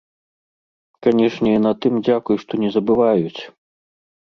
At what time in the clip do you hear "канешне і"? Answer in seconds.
1.09-1.61